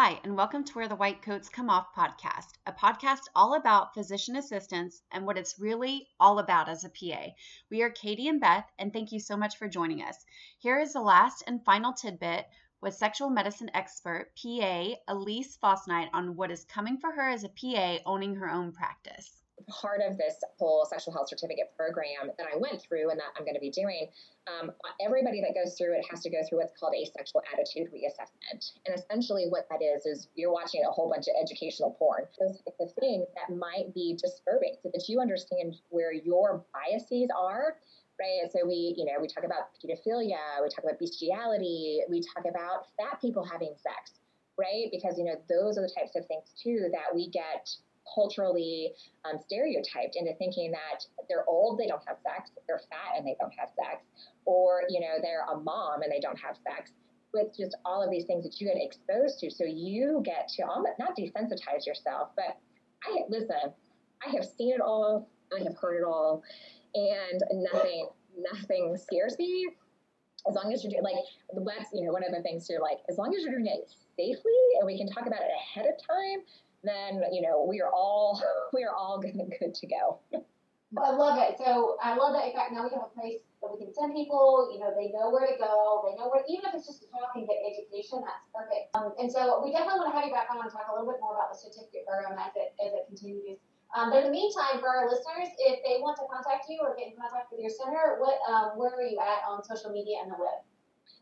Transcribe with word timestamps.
Hi, 0.00 0.20
and 0.22 0.36
welcome 0.36 0.62
to 0.62 0.74
Where 0.74 0.86
the 0.86 0.94
White 0.94 1.22
Coats 1.22 1.48
Come 1.48 1.68
Off 1.68 1.92
podcast, 1.92 2.52
a 2.64 2.72
podcast 2.72 3.22
all 3.34 3.54
about 3.54 3.94
physician 3.94 4.36
assistants 4.36 5.02
and 5.10 5.26
what 5.26 5.36
it's 5.36 5.58
really 5.58 6.06
all 6.20 6.38
about 6.38 6.68
as 6.68 6.84
a 6.84 6.88
PA. 6.88 7.30
We 7.68 7.82
are 7.82 7.90
Katie 7.90 8.28
and 8.28 8.40
Beth, 8.40 8.70
and 8.78 8.92
thank 8.92 9.10
you 9.10 9.18
so 9.18 9.36
much 9.36 9.56
for 9.56 9.66
joining 9.66 10.00
us. 10.02 10.24
Here 10.60 10.78
is 10.78 10.92
the 10.92 11.00
last 11.00 11.42
and 11.48 11.64
final 11.64 11.92
tidbit 11.92 12.46
with 12.80 12.94
sexual 12.94 13.28
medicine 13.28 13.72
expert, 13.74 14.30
PA 14.40 14.90
Elise 15.08 15.56
Fosnight, 15.56 16.10
on 16.12 16.36
what 16.36 16.52
is 16.52 16.62
coming 16.62 16.98
for 16.98 17.10
her 17.10 17.28
as 17.28 17.42
a 17.42 17.48
PA 17.48 17.98
owning 18.06 18.36
her 18.36 18.48
own 18.48 18.70
practice 18.70 19.42
part 19.66 20.00
of 20.00 20.16
this 20.16 20.36
whole 20.58 20.86
sexual 20.88 21.12
health 21.12 21.28
certificate 21.28 21.72
program 21.76 22.30
that 22.38 22.46
I 22.52 22.56
went 22.56 22.80
through 22.82 23.10
and 23.10 23.18
that 23.18 23.34
I'm 23.36 23.44
going 23.44 23.54
to 23.54 23.60
be 23.60 23.70
doing, 23.70 24.08
um, 24.46 24.70
everybody 25.00 25.40
that 25.40 25.54
goes 25.54 25.76
through 25.76 25.94
it 25.94 26.04
has 26.10 26.20
to 26.22 26.30
go 26.30 26.38
through 26.48 26.58
what's 26.58 26.78
called 26.78 26.94
a 26.94 27.04
sexual 27.04 27.42
attitude 27.52 27.88
reassessment. 27.92 28.72
And 28.86 28.94
essentially, 28.96 29.46
what 29.48 29.66
that 29.70 29.82
is, 29.82 30.06
is 30.06 30.28
you're 30.34 30.52
watching 30.52 30.82
a 30.88 30.90
whole 30.90 31.10
bunch 31.10 31.26
of 31.28 31.34
educational 31.40 31.96
porn, 31.98 32.24
those 32.38 32.58
types 32.58 32.80
of 32.80 32.92
things 33.00 33.26
that 33.34 33.54
might 33.54 33.92
be 33.94 34.16
disturbing 34.20 34.74
so 34.82 34.90
that 34.92 35.08
you 35.08 35.20
understand 35.20 35.76
where 35.90 36.12
your 36.12 36.64
biases 36.72 37.28
are. 37.36 37.76
Right. 38.18 38.50
So 38.50 38.66
we, 38.66 38.94
you 38.96 39.04
know, 39.04 39.12
we 39.20 39.28
talk 39.28 39.44
about 39.44 39.70
pedophilia, 39.78 40.58
we 40.60 40.68
talk 40.68 40.82
about 40.82 40.98
bestiality, 40.98 42.00
we 42.08 42.20
talk 42.20 42.46
about 42.50 42.88
fat 42.98 43.20
people 43.20 43.44
having 43.44 43.74
sex, 43.80 44.18
right? 44.58 44.88
Because, 44.90 45.18
you 45.18 45.24
know, 45.24 45.36
those 45.48 45.78
are 45.78 45.82
the 45.82 45.94
types 45.96 46.16
of 46.16 46.26
things 46.26 46.52
too 46.60 46.88
that 46.90 47.14
we 47.14 47.28
get 47.28 47.70
culturally 48.14 48.92
um, 49.24 49.38
stereotyped 49.38 50.16
into 50.16 50.34
thinking 50.34 50.70
that 50.70 51.04
they're 51.28 51.44
old, 51.48 51.78
they 51.78 51.86
don't 51.86 52.02
have 52.06 52.18
sex, 52.18 52.50
they're 52.66 52.80
fat 52.90 53.16
and 53.16 53.26
they 53.26 53.36
don't 53.40 53.52
have 53.58 53.68
sex, 53.70 54.04
or 54.44 54.82
you 54.88 55.00
know 55.00 55.16
they're 55.22 55.44
a 55.52 55.58
mom 55.60 56.02
and 56.02 56.12
they 56.12 56.20
don't 56.20 56.38
have 56.38 56.56
sex. 56.56 56.92
With 57.34 57.54
just 57.54 57.76
all 57.84 58.02
of 58.02 58.10
these 58.10 58.24
things 58.24 58.42
that 58.44 58.58
you 58.58 58.66
get 58.68 58.78
exposed 58.82 59.38
to, 59.40 59.50
so 59.50 59.62
you 59.64 60.22
get 60.24 60.48
to 60.56 60.62
almost 60.62 60.98
not 60.98 61.14
desensitize 61.14 61.86
yourself, 61.86 62.30
but 62.34 62.56
I 63.04 63.20
listen. 63.28 63.72
I 64.26 64.30
have 64.30 64.46
seen 64.46 64.74
it 64.74 64.80
all. 64.80 65.28
I 65.54 65.62
have 65.62 65.76
heard 65.76 66.00
it 66.00 66.04
all, 66.04 66.42
and 66.94 67.42
nothing, 67.52 68.08
nothing 68.52 68.96
scares 68.96 69.38
me 69.38 69.68
as 70.48 70.54
long 70.54 70.72
as 70.72 70.82
you're 70.82 70.90
doing 70.90 71.02
like 71.02 71.16
that's 71.66 71.90
you 71.92 72.04
know 72.04 72.12
one 72.12 72.24
of 72.24 72.32
the 72.32 72.42
things 72.42 72.66
too 72.66 72.78
like 72.80 72.98
as 73.08 73.18
long 73.18 73.34
as 73.34 73.42
you're 73.42 73.52
doing 73.52 73.66
it 73.66 73.90
safely 74.16 74.58
and 74.78 74.86
we 74.86 74.96
can 74.96 75.08
talk 75.08 75.26
about 75.26 75.40
it 75.40 75.50
ahead 75.54 75.86
of 75.86 75.94
time 75.98 76.40
then 76.84 77.22
you 77.32 77.42
know 77.42 77.66
we 77.68 77.80
are 77.80 77.90
all 77.90 78.42
we 78.72 78.84
are 78.84 78.94
all 78.94 79.18
good, 79.22 79.36
good 79.58 79.74
to 79.74 79.86
go. 79.86 80.20
I 80.96 81.12
love 81.12 81.36
it. 81.36 81.60
So 81.60 82.00
I 82.00 82.16
love 82.16 82.32
that. 82.32 82.48
In 82.48 82.56
fact, 82.56 82.72
now 82.72 82.88
we 82.88 82.96
have 82.96 83.04
a 83.04 83.12
place 83.12 83.44
that 83.60 83.68
we 83.68 83.76
can 83.76 83.92
send 83.92 84.16
people. 84.16 84.72
You 84.72 84.80
know, 84.80 84.88
they 84.96 85.12
know 85.12 85.28
where 85.28 85.44
to 85.44 85.52
go. 85.60 86.00
They 86.08 86.16
know 86.16 86.32
where, 86.32 86.40
even 86.48 86.64
if 86.64 86.80
it's 86.80 86.88
just 86.88 87.04
to 87.04 87.12
talk 87.12 87.36
and 87.36 87.44
get 87.44 87.60
education, 87.60 88.24
that's 88.24 88.48
perfect. 88.56 88.88
Um, 88.96 89.12
and 89.20 89.28
so 89.28 89.60
we 89.60 89.68
definitely 89.68 90.00
want 90.00 90.16
to 90.16 90.16
have 90.16 90.24
you 90.24 90.32
back 90.32 90.48
on 90.48 90.64
and 90.64 90.72
talk 90.72 90.88
a 90.88 90.96
little 90.96 91.04
bit 91.04 91.20
more 91.20 91.36
about 91.36 91.52
the 91.52 91.60
certificate 91.60 92.08
program 92.08 92.40
as 92.40 92.56
it 92.56 92.72
as 92.80 92.96
it 92.96 93.04
continues. 93.04 93.60
Um, 93.92 94.08
but 94.08 94.24
in 94.24 94.32
the 94.32 94.36
meantime, 94.36 94.80
for 94.80 94.88
our 94.88 95.08
listeners, 95.08 95.52
if 95.60 95.80
they 95.84 96.00
want 96.00 96.16
to 96.20 96.24
contact 96.28 96.68
you 96.72 96.80
or 96.80 96.96
get 96.96 97.12
in 97.12 97.16
contact 97.20 97.52
with 97.52 97.60
your 97.60 97.72
center, 97.72 98.20
what 98.20 98.40
um, 98.48 98.80
where 98.80 98.96
are 98.96 99.04
you 99.04 99.20
at 99.20 99.44
on 99.44 99.60
social 99.64 99.92
media 99.92 100.24
and 100.24 100.32
the 100.32 100.40
web? 100.40 100.64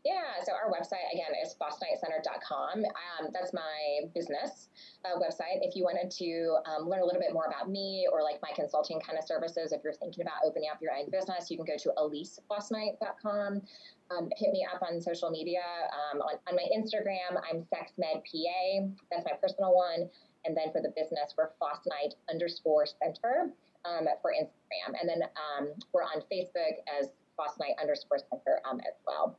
Yeah, 0.05 0.39
so 0.45 0.53
our 0.53 0.71
website 0.71 1.03
again 1.11 1.35
is 1.43 1.55
fosnightcenter.com. 1.59 2.79
Um, 2.79 3.27
that's 3.33 3.51
my 3.51 4.07
business 4.15 4.69
uh, 5.03 5.19
website. 5.19 5.59
If 5.61 5.75
you 5.75 5.83
wanted 5.83 6.09
to 6.11 6.57
um, 6.65 6.87
learn 6.87 7.01
a 7.01 7.05
little 7.05 7.19
bit 7.19 7.33
more 7.33 7.45
about 7.45 7.69
me 7.69 8.07
or 8.11 8.23
like 8.23 8.39
my 8.41 8.51
consulting 8.55 9.01
kind 9.01 9.17
of 9.19 9.25
services, 9.25 9.73
if 9.73 9.81
you're 9.83 9.93
thinking 9.93 10.21
about 10.23 10.39
opening 10.45 10.69
up 10.71 10.81
your 10.81 10.93
own 10.93 11.09
business, 11.11 11.51
you 11.51 11.57
can 11.57 11.65
go 11.65 11.75
to 11.77 11.91
elisefosnight.com. 11.97 13.61
Um, 14.09 14.29
hit 14.37 14.51
me 14.53 14.65
up 14.73 14.81
on 14.81 15.01
social 15.01 15.29
media. 15.29 15.59
Um, 15.91 16.21
on, 16.21 16.35
on, 16.47 16.55
my 16.55 16.63
Instagram, 16.71 17.41
I'm 17.43 17.67
sexmedpa. 17.67 18.93
That's 19.11 19.25
my 19.25 19.35
personal 19.41 19.75
one. 19.75 20.09
And 20.45 20.55
then 20.55 20.71
for 20.71 20.81
the 20.81 20.93
business, 20.95 21.35
we're 21.37 21.49
Fosnight 21.59 22.15
underscore 22.31 22.85
center 22.85 23.51
um, 23.83 24.07
for 24.21 24.31
Instagram. 24.31 24.95
And 24.99 25.09
then 25.09 25.23
um, 25.35 25.73
we're 25.91 26.03
on 26.03 26.23
Facebook 26.31 26.79
as 26.87 27.09
Fosnight 27.37 27.75
underscore 27.81 28.19
center 28.19 28.61
as 28.65 28.95
well. 29.05 29.37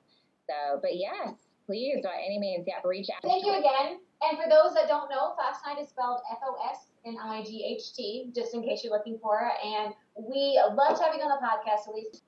So, 0.69 0.79
but 0.83 0.97
yes, 0.97 1.35
please, 1.67 2.01
by 2.03 2.17
any 2.25 2.39
means, 2.39 2.67
yeah, 2.67 2.81
reach 2.85 3.09
out. 3.15 3.23
Thank 3.23 3.45
you 3.45 3.53
again. 3.53 3.99
And 4.23 4.37
for 4.37 4.49
those 4.49 4.75
that 4.75 4.89
don't 4.89 5.09
know, 5.11 5.35
Fast 5.37 5.65
Fosnight 5.65 5.83
is 5.83 5.89
spelled 5.89 6.21
F 6.31 6.39
O 6.45 6.57
S 6.71 6.89
N 7.07 7.17
I 7.23 7.43
G 7.45 7.65
H 7.65 7.95
T, 7.95 8.31
just 8.35 8.55
in 8.55 8.63
case 8.63 8.83
you're 8.83 8.93
looking 8.93 9.19
for 9.23 9.41
it. 9.41 9.67
And 9.67 9.95
we 10.17 10.61
love 10.75 10.99
having 11.01 11.21
you 11.21 11.27
on 11.27 11.31
the 11.31 11.47
podcast, 11.47 11.89
Elise. 11.89 12.23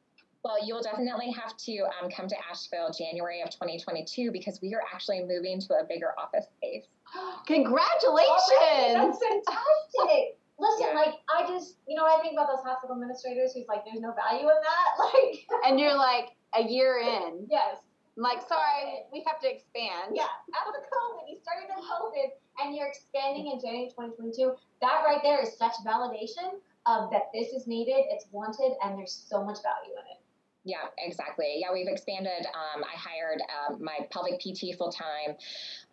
Well, 0.44 0.56
you'll 0.64 0.82
definitely 0.82 1.32
have 1.32 1.54
to 1.68 1.84
um, 2.00 2.10
come 2.10 2.26
to 2.28 2.36
Asheville 2.50 2.90
January 2.96 3.42
of 3.42 3.50
2022 3.50 4.30
because 4.32 4.58
we 4.62 4.72
are 4.74 4.82
actually 4.92 5.20
moving 5.20 5.60
to 5.60 5.74
a 5.74 5.84
bigger 5.86 6.14
office 6.16 6.46
space. 6.56 6.84
Congratulations! 7.46 8.94
That's 8.94 9.18
fantastic. 9.18 10.38
Listen, 10.60 10.88
yeah. 10.92 10.94
like 10.94 11.14
I 11.34 11.46
just, 11.48 11.76
you 11.88 11.96
know, 11.96 12.04
I 12.04 12.20
think 12.20 12.34
about 12.34 12.48
those 12.48 12.62
hospital 12.64 12.94
administrators 12.94 13.54
who's 13.54 13.66
like, 13.66 13.82
there's 13.84 14.00
no 14.00 14.12
value 14.12 14.44
in 14.44 14.60
that, 14.60 14.88
like. 15.12 15.46
and 15.66 15.80
you're 15.80 15.96
like 15.96 16.36
a 16.54 16.62
year 16.62 17.00
in. 17.00 17.46
Yes. 17.50 17.78
Like, 18.20 18.46
sorry, 18.46 19.08
we 19.10 19.24
have 19.26 19.40
to 19.40 19.48
expand. 19.50 20.12
Yeah, 20.12 20.28
after 20.52 20.76
COVID, 20.76 21.24
you 21.24 21.40
started 21.40 21.72
in 21.72 21.80
COVID, 21.80 22.28
and 22.60 22.76
you're 22.76 22.86
expanding 22.86 23.50
in 23.50 23.58
January 23.58 23.88
2022. 23.88 24.52
That 24.82 25.04
right 25.06 25.20
there 25.22 25.40
is 25.40 25.56
such 25.56 25.72
validation 25.86 26.60
of 26.84 27.10
that 27.12 27.32
this 27.32 27.48
is 27.54 27.66
needed, 27.66 28.04
it's 28.12 28.26
wanted, 28.30 28.76
and 28.84 28.98
there's 28.98 29.24
so 29.26 29.42
much 29.42 29.64
value 29.64 29.96
in 29.96 30.04
it. 30.12 30.20
Yeah, 30.64 30.92
exactly. 30.98 31.56
Yeah, 31.56 31.72
we've 31.72 31.88
expanded. 31.88 32.44
Um, 32.52 32.84
I 32.84 32.94
hired 32.94 33.40
um, 33.56 33.82
my 33.82 34.00
pelvic 34.10 34.38
PT 34.38 34.76
full 34.76 34.92
time. 34.92 35.34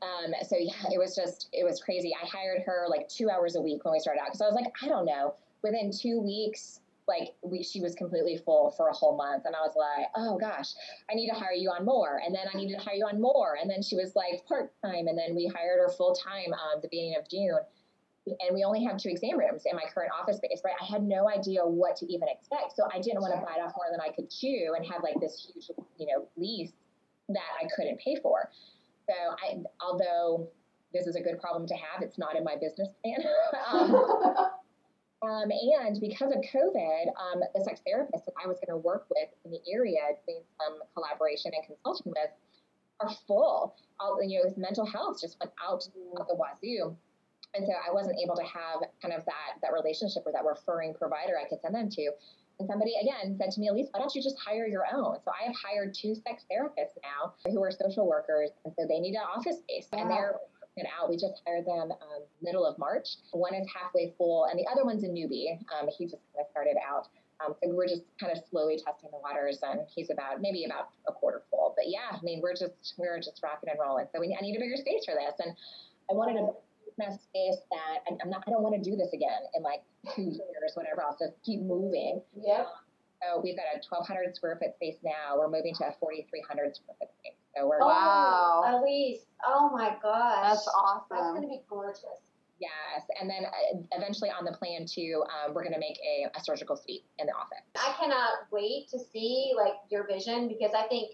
Um, 0.02 0.34
so 0.46 0.58
yeah, 0.60 0.92
it 0.92 1.00
was 1.00 1.16
just 1.16 1.48
it 1.54 1.64
was 1.64 1.80
crazy. 1.82 2.12
I 2.14 2.28
hired 2.28 2.64
her 2.66 2.88
like 2.90 3.08
two 3.08 3.30
hours 3.30 3.56
a 3.56 3.62
week 3.62 3.86
when 3.86 3.94
we 3.94 4.00
started 4.02 4.20
out 4.20 4.28
because 4.28 4.42
I 4.42 4.48
was 4.48 4.56
like, 4.56 4.74
I 4.84 4.90
don't 4.90 5.06
know. 5.06 5.36
Within 5.64 5.92
two 5.92 6.20
weeks, 6.20 6.82
like 7.08 7.36
we 7.42 7.64
she 7.64 7.80
was 7.80 7.96
completely 7.96 8.38
full 8.38 8.72
for 8.72 8.90
a 8.90 8.94
whole 8.94 9.16
month 9.16 9.44
and 9.46 9.56
i 9.56 9.62
was 9.62 9.76
like 9.78 10.08
oh 10.16 10.38
gosh 10.38 10.74
i 11.10 11.16
need 11.16 11.30
to 11.30 11.36
hire 11.36 11.54
you 11.54 11.70
on 11.70 11.86
more. 11.86 12.22
And 12.26 12.36
then 12.36 12.46
i 12.54 12.58
needed 12.58 12.78
to 12.78 12.84
hire 12.84 12.96
you 12.96 13.06
on 13.06 13.22
more 13.22 13.58
and 13.62 13.70
then 13.70 13.82
she 13.82 13.96
was 13.96 14.14
like 14.16 14.46
part-time 14.48 15.08
and 15.08 15.18
then 15.18 15.36
we 15.36 15.48
hired 15.48 15.80
her 15.80 15.90
full-time 15.90 16.54
um, 16.54 16.82
the 16.82 16.88
beginning 16.90 17.16
of 17.18 17.30
june. 17.30 17.60
And 18.28 18.54
we 18.54 18.66
only 18.66 18.84
have 18.84 18.98
two 18.98 19.08
exam 19.08 19.40
rooms 19.40 19.64
in 19.66 19.74
my 19.78 19.86
current 19.94 20.12
office 20.20 20.38
space 20.38 20.62
right? 20.66 20.76
I 20.82 20.84
had 20.84 21.04
no 21.04 21.30
idea 21.30 21.62
what 21.66 21.96
to 21.98 22.14
even 22.14 22.28
expect. 22.28 22.76
So 22.76 22.88
i 22.94 23.00
didn't 23.00 23.22
want 23.22 23.34
to 23.34 23.40
bite 23.40 23.64
off 23.64 23.74
more 23.78 23.88
than 23.90 24.02
i 24.02 24.14
could 24.14 24.30
chew 24.30 24.74
and 24.76 24.86
have 24.86 25.02
like 25.02 25.16
this 25.22 25.48
huge 25.48 25.72
you 25.98 26.08
know 26.08 26.28
lease 26.36 26.74
that 27.30 27.52
i 27.62 27.68
couldn't 27.76 28.00
pay 28.00 28.18
for. 28.22 28.50
So 29.08 29.14
i 29.16 29.58
although 29.82 30.50
this 30.94 31.08
is 31.08 31.16
a 31.16 31.22
good 31.22 31.40
problem 31.40 31.68
to 31.68 31.76
have 31.76 32.02
it's 32.02 32.18
not 32.18 32.36
in 32.36 32.44
my 32.44 32.56
business 32.56 32.90
plan. 33.02 33.24
Um, 33.72 34.52
Um, 35.24 35.50
and 35.50 36.00
because 36.00 36.32
of 36.32 36.42
COVID, 36.54 37.08
um, 37.18 37.42
the 37.56 37.64
sex 37.64 37.82
therapists 37.88 38.26
that 38.26 38.38
I 38.44 38.48
was 38.48 38.58
going 38.58 38.70
to 38.70 38.78
work 38.78 39.08
with 39.10 39.30
in 39.46 39.52
the 39.52 39.62
area, 39.72 40.00
doing 40.28 40.44
some 40.62 40.78
collaboration 40.94 41.52
and 41.56 41.66
consulting 41.66 42.14
with, 42.16 42.30
are 43.00 43.10
full. 43.28 43.76
All, 44.00 44.22
you 44.24 44.44
know, 44.44 44.54
mental 44.58 44.86
health 44.86 45.20
just 45.20 45.38
went 45.40 45.52
out 45.68 45.88
the 45.94 46.36
wazoo. 46.36 46.96
And 47.56 47.66
so 47.66 47.74
I 47.74 47.92
wasn't 47.92 48.18
able 48.24 48.36
to 48.36 48.44
have 48.44 48.84
kind 49.02 49.14
of 49.14 49.26
that 49.26 49.58
that 49.62 49.74
relationship 49.74 50.24
or 50.26 50.32
that 50.34 50.46
referring 50.46 50.94
provider 50.94 51.34
I 51.40 51.48
could 51.50 51.62
send 51.62 51.74
them 51.74 51.90
to. 51.90 52.12
And 52.60 52.68
somebody 52.68 52.94
again 53.02 53.38
said 53.38 53.52
to 53.52 53.60
me, 53.60 53.70
Elise, 53.70 53.88
why 53.92 54.00
don't 54.00 54.14
you 54.14 54.22
just 54.22 54.38
hire 54.38 54.68
your 54.68 54.86
own? 54.92 55.18
So 55.24 55.32
I 55.32 55.46
have 55.46 55.56
hired 55.56 55.94
two 55.94 56.14
sex 56.14 56.46
therapists 56.52 56.98
now 57.02 57.34
who 57.50 57.64
are 57.64 57.72
social 57.72 58.08
workers, 58.08 58.52
and 58.66 58.74
so 58.78 58.86
they 58.88 59.00
need 59.00 59.16
an 59.16 59.22
office 59.22 59.60
space, 59.60 59.88
wow. 59.94 60.02
and 60.02 60.12
they're 60.12 60.36
it 60.78 60.88
out. 60.88 61.10
We 61.10 61.16
just 61.16 61.42
hired 61.46 61.66
them 61.66 61.92
um, 61.92 62.22
middle 62.42 62.66
of 62.66 62.78
March. 62.78 63.08
One 63.32 63.54
is 63.54 63.68
halfway 63.74 64.14
full, 64.18 64.46
and 64.46 64.60
the 64.60 64.66
other 64.72 64.86
one's 64.86 65.04
a 65.04 65.08
newbie. 65.08 65.58
Um, 65.74 65.90
he 65.98 66.06
just 66.06 66.22
kind 66.34 66.46
of 66.46 66.48
started 66.52 66.78
out. 66.78 67.08
Um, 67.40 67.54
so 67.62 67.70
we're 67.70 67.88
just 67.88 68.02
kind 68.20 68.36
of 68.36 68.42
slowly 68.50 68.82
testing 68.82 69.10
the 69.12 69.22
waters, 69.22 69.60
and 69.62 69.82
he's 69.94 70.10
about 70.10 70.42
maybe 70.42 70.66
about 70.66 70.90
a 71.08 71.14
quarter 71.14 71.44
full. 71.52 71.74
But 71.78 71.86
yeah, 71.88 72.18
I 72.18 72.20
mean, 72.24 72.42
we're 72.42 72.56
just 72.56 72.98
we're 72.98 73.18
just 73.20 73.40
rocking 73.44 73.70
and 73.70 73.80
rolling. 73.80 74.08
So 74.14 74.20
we, 74.20 74.36
I 74.36 74.42
need 74.42 74.56
a 74.56 74.60
bigger 74.60 74.78
space 74.78 75.06
for 75.06 75.14
this, 75.14 75.38
and 75.40 75.56
I 76.10 76.14
wanted 76.14 76.38
a 76.38 76.50
space 76.98 77.62
that 77.70 78.02
I, 78.10 78.18
I'm 78.22 78.30
not. 78.30 78.44
I 78.48 78.50
don't 78.50 78.64
want 78.64 78.74
to 78.74 78.82
do 78.82 78.98
this 78.98 79.14
again 79.14 79.46
in 79.54 79.62
like 79.62 79.84
two 80.16 80.24
years, 80.24 80.74
whatever. 80.74 81.04
I'll 81.04 81.18
just 81.18 81.38
keep 81.46 81.62
moving. 81.62 82.22
Yep. 82.36 82.68
So 83.22 83.42
we've 83.42 83.56
got 83.58 83.66
a 83.74 83.82
1,200 83.90 84.36
square 84.36 84.58
foot 84.62 84.76
space 84.76 84.98
now. 85.04 85.38
We're 85.38 85.50
moving 85.50 85.74
to 85.76 85.90
a 85.90 85.94
4,300 86.00 86.76
square 86.76 86.98
foot 87.00 87.10
space. 87.22 87.37
Oh, 87.62 87.68
wow, 87.68 88.82
Elise. 88.82 89.22
Oh 89.46 89.70
my 89.72 89.96
gosh, 90.02 90.50
that's 90.50 90.68
awesome. 90.68 91.06
That's 91.12 91.34
gonna 91.34 91.48
be 91.48 91.62
gorgeous. 91.70 92.28
Yes, 92.60 93.06
and 93.22 93.30
then 93.30 93.46
uh, 93.46 93.86
eventually 93.94 94.32
on 94.32 94.44
the 94.44 94.52
plan 94.52 94.86
too, 94.90 95.24
um, 95.30 95.54
we're 95.54 95.62
going 95.62 95.78
to 95.78 95.80
make 95.80 96.00
a, 96.02 96.26
a, 96.34 96.42
surgical 96.42 96.76
suite 96.76 97.06
in 97.20 97.28
the 97.28 97.34
office. 97.34 97.62
I 97.78 97.94
cannot 98.02 98.50
wait 98.52 98.90
to 98.90 98.98
see 98.98 99.54
like 99.56 99.78
your 99.92 100.08
vision 100.08 100.48
because 100.48 100.74
I 100.74 100.88
think, 100.88 101.14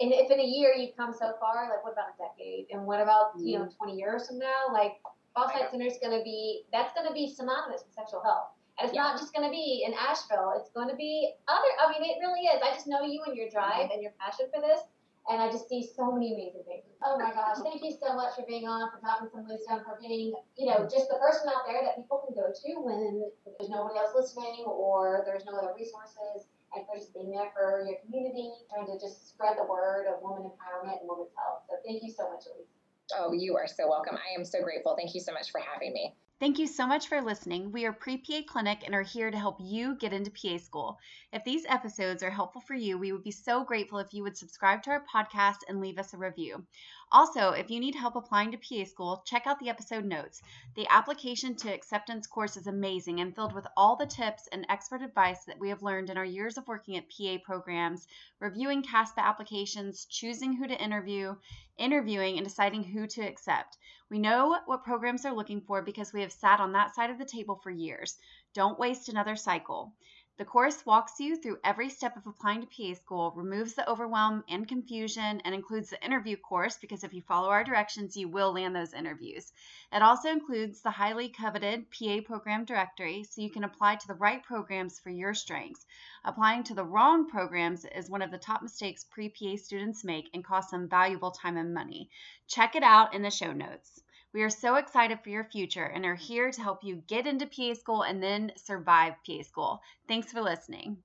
in, 0.00 0.10
if 0.10 0.30
in 0.32 0.40
a 0.40 0.44
year 0.44 0.74
you've 0.74 0.96
come 0.96 1.12
so 1.12 1.38
far, 1.38 1.70
like 1.70 1.84
what 1.84 1.92
about 1.92 2.10
a 2.10 2.16
decade, 2.18 2.66
and 2.72 2.84
what 2.86 3.00
about 3.00 3.38
mm. 3.38 3.46
you 3.46 3.58
know 3.58 3.64
mm-hmm. 3.66 3.78
twenty 3.78 3.98
years 4.02 4.26
from 4.26 4.38
now? 4.38 4.66
Like 4.72 4.98
Fosnight 5.34 5.70
Center 5.70 5.86
is 5.86 5.98
going 6.02 6.16
to 6.18 6.24
be 6.24 6.66
that's 6.72 6.92
going 6.94 7.06
to 7.06 7.14
be 7.14 7.30
synonymous 7.30 7.86
with 7.86 7.94
sexual 7.94 8.22
health. 8.26 8.50
And 8.78 8.88
it's 8.88 8.96
yeah. 8.96 9.14
not 9.14 9.20
just 9.20 9.30
going 9.30 9.46
to 9.46 9.52
be 9.52 9.84
in 9.86 9.94
Asheville. 9.94 10.58
It's 10.58 10.74
going 10.74 10.88
to 10.88 10.96
be 10.96 11.30
other. 11.46 11.70
I 11.78 11.92
mean, 11.92 12.02
it 12.02 12.18
really 12.18 12.50
is. 12.50 12.58
I 12.64 12.74
just 12.74 12.88
know 12.88 13.06
you 13.06 13.22
and 13.26 13.36
your 13.36 13.46
drive 13.46 13.86
mm-hmm. 13.86 13.94
and 13.94 14.02
your 14.02 14.12
passion 14.18 14.50
for 14.50 14.58
this 14.58 14.82
and 15.28 15.42
I 15.42 15.50
just 15.50 15.68
see 15.68 15.84
so 15.84 16.12
many 16.12 16.32
amazing 16.32 16.64
things. 16.64 16.86
Oh 17.04 17.18
my 17.18 17.30
gosh, 17.30 17.60
thank 17.62 17.84
you 17.84 17.92
so 17.92 18.14
much 18.16 18.36
for 18.36 18.44
being 18.46 18.66
on, 18.66 18.90
for 18.90 19.00
talking 19.04 19.28
some 19.32 19.44
wisdom, 19.44 19.84
for 19.84 19.98
being, 20.00 20.32
you 20.56 20.66
know, 20.66 20.88
just 20.88 21.08
the 21.08 21.18
person 21.20 21.48
out 21.48 21.68
there 21.68 21.84
that 21.84 21.96
people 21.96 22.24
can 22.24 22.32
go 22.36 22.48
to 22.48 22.70
when 22.80 23.24
there's 23.44 23.68
nobody 23.68 23.98
else 23.98 24.12
listening 24.16 24.64
or 24.66 25.22
there's 25.24 25.44
no 25.44 25.56
other 25.58 25.72
resources, 25.76 26.48
and 26.74 26.86
for 26.86 26.96
just 26.96 27.12
being 27.12 27.30
there 27.30 27.50
for 27.52 27.84
your 27.84 27.98
community, 28.06 28.52
trying 28.72 28.86
to 28.86 28.96
just 28.96 29.28
spread 29.28 29.56
the 29.58 29.66
word 29.66 30.06
of 30.08 30.22
woman 30.22 30.48
empowerment 30.48 31.00
and 31.00 31.08
women's 31.08 31.34
health. 31.36 31.66
So 31.68 31.76
thank 31.84 32.02
you 32.02 32.10
so 32.10 32.30
much, 32.30 32.46
Elise. 32.48 32.70
Oh, 33.16 33.32
you 33.32 33.56
are 33.56 33.66
so 33.66 33.88
welcome. 33.88 34.16
I 34.16 34.38
am 34.38 34.44
so 34.44 34.62
grateful. 34.62 34.94
Thank 34.96 35.14
you 35.14 35.20
so 35.20 35.32
much 35.32 35.50
for 35.50 35.60
having 35.60 35.92
me. 35.92 36.14
Thank 36.40 36.58
you 36.58 36.66
so 36.66 36.86
much 36.86 37.08
for 37.08 37.20
listening. 37.20 37.70
We 37.70 37.84
are 37.84 37.92
Pre 37.92 38.16
PA 38.16 38.40
Clinic 38.48 38.84
and 38.86 38.94
are 38.94 39.02
here 39.02 39.30
to 39.30 39.36
help 39.36 39.58
you 39.60 39.94
get 39.96 40.14
into 40.14 40.30
PA 40.30 40.56
school. 40.56 40.98
If 41.34 41.44
these 41.44 41.66
episodes 41.68 42.22
are 42.22 42.30
helpful 42.30 42.62
for 42.62 42.72
you, 42.72 42.96
we 42.96 43.12
would 43.12 43.22
be 43.22 43.30
so 43.30 43.62
grateful 43.62 43.98
if 43.98 44.14
you 44.14 44.22
would 44.22 44.38
subscribe 44.38 44.82
to 44.84 44.90
our 44.90 45.04
podcast 45.04 45.58
and 45.68 45.82
leave 45.82 45.98
us 45.98 46.14
a 46.14 46.16
review. 46.16 46.64
Also, 47.12 47.50
if 47.50 47.70
you 47.70 47.78
need 47.78 47.94
help 47.94 48.16
applying 48.16 48.52
to 48.52 48.56
PA 48.56 48.84
school, 48.84 49.22
check 49.26 49.46
out 49.46 49.58
the 49.58 49.68
episode 49.68 50.06
notes. 50.06 50.40
The 50.76 50.86
application 50.88 51.56
to 51.56 51.74
acceptance 51.74 52.26
course 52.26 52.56
is 52.56 52.66
amazing 52.68 53.20
and 53.20 53.34
filled 53.34 53.52
with 53.52 53.66
all 53.76 53.96
the 53.96 54.06
tips 54.06 54.48
and 54.50 54.64
expert 54.70 55.02
advice 55.02 55.44
that 55.44 55.58
we 55.58 55.68
have 55.68 55.82
learned 55.82 56.08
in 56.08 56.16
our 56.16 56.24
years 56.24 56.56
of 56.56 56.66
working 56.68 56.96
at 56.96 57.10
PA 57.10 57.36
programs, 57.44 58.06
reviewing 58.38 58.82
CASPA 58.82 59.20
applications, 59.20 60.06
choosing 60.06 60.54
who 60.54 60.66
to 60.66 60.82
interview, 60.82 61.34
interviewing, 61.80 62.36
and 62.36 62.46
deciding 62.46 62.84
who 62.84 63.06
to 63.08 63.22
accept. 63.22 63.78
We 64.10 64.18
know 64.18 64.58
what 64.66 64.84
programs 64.84 65.24
are 65.24 65.34
looking 65.34 65.60
for 65.60 65.82
because 65.82 66.12
we 66.12 66.20
have 66.20 66.32
sat 66.32 66.60
on 66.60 66.72
that 66.72 66.94
side 66.94 67.10
of 67.10 67.18
the 67.18 67.24
table 67.24 67.56
for 67.56 67.70
years. 67.70 68.18
Don't 68.54 68.78
waste 68.78 69.08
another 69.08 69.36
cycle. 69.36 69.94
The 70.38 70.46
course 70.46 70.86
walks 70.86 71.20
you 71.20 71.36
through 71.36 71.58
every 71.62 71.90
step 71.90 72.16
of 72.16 72.26
applying 72.26 72.62
to 72.62 72.66
PA 72.66 72.94
school, 72.94 73.32
removes 73.32 73.74
the 73.74 73.86
overwhelm 73.86 74.42
and 74.48 74.66
confusion, 74.66 75.40
and 75.44 75.54
includes 75.54 75.90
the 75.90 76.02
interview 76.02 76.36
course 76.36 76.78
because 76.78 77.04
if 77.04 77.12
you 77.12 77.20
follow 77.20 77.50
our 77.50 77.62
directions, 77.62 78.16
you 78.16 78.28
will 78.28 78.52
land 78.52 78.74
those 78.74 78.94
interviews. 78.94 79.52
It 79.92 80.00
also 80.00 80.30
includes 80.30 80.80
the 80.80 80.90
highly 80.92 81.28
coveted 81.28 81.90
PA 81.90 82.20
program 82.24 82.64
directory 82.64 83.24
so 83.24 83.42
you 83.42 83.50
can 83.50 83.64
apply 83.64 83.96
to 83.96 84.06
the 84.06 84.14
right 84.14 84.42
programs 84.42 84.98
for 84.98 85.10
your 85.10 85.34
strengths. 85.34 85.84
Applying 86.24 86.62
to 86.64 86.74
the 86.74 86.84
wrong 86.84 87.28
programs 87.28 87.84
is 87.84 88.08
one 88.08 88.22
of 88.22 88.30
the 88.30 88.38
top 88.38 88.62
mistakes 88.62 89.04
pre 89.04 89.28
PA 89.28 89.56
students 89.56 90.04
make 90.04 90.30
and 90.32 90.44
costs 90.44 90.70
them 90.70 90.88
valuable 90.88 91.32
time 91.32 91.56
and 91.56 91.74
money. 91.74 92.08
Check 92.46 92.76
it 92.76 92.82
out 92.82 93.14
in 93.14 93.22
the 93.22 93.30
show 93.30 93.52
notes. 93.52 94.00
We 94.32 94.42
are 94.42 94.50
so 94.50 94.76
excited 94.76 95.20
for 95.20 95.30
your 95.30 95.44
future 95.44 95.84
and 95.84 96.04
are 96.06 96.14
here 96.14 96.50
to 96.52 96.62
help 96.62 96.84
you 96.84 97.02
get 97.08 97.26
into 97.26 97.46
PA 97.46 97.74
school 97.74 98.02
and 98.02 98.22
then 98.22 98.52
survive 98.56 99.14
PA 99.26 99.42
school. 99.42 99.82
Thanks 100.06 100.30
for 100.30 100.40
listening. 100.40 101.02